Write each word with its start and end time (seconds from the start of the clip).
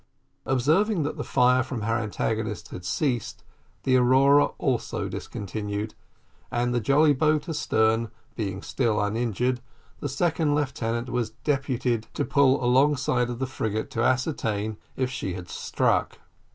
Observing 0.47 1.03
that 1.03 1.15
the 1.15 1.23
fire 1.23 1.61
from 1.61 1.81
her 1.81 1.93
antagonist 1.99 2.69
had 2.69 2.83
ceased, 2.83 3.43
the 3.83 3.95
Aurora 3.95 4.45
also 4.57 5.07
discontinued, 5.07 5.93
and 6.49 6.73
the 6.73 6.79
jolly 6.79 7.13
boat 7.13 7.47
astern 7.47 8.09
being 8.35 8.63
still 8.63 8.99
uninjured, 8.99 9.61
the 9.99 10.09
second 10.09 10.55
lieutenant 10.55 11.09
was 11.11 11.29
deputed 11.43 12.07
to 12.15 12.25
pull 12.25 12.65
alongside 12.65 13.29
of 13.29 13.37
the 13.37 13.45
frigate 13.45 13.91
to 13.91 14.01
ascertain 14.03 14.77
if 14.95 15.11
she 15.11 15.35
had 15.35 15.47
struck. 15.47 16.17